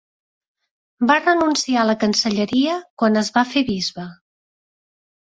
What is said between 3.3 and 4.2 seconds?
va fer bisbe.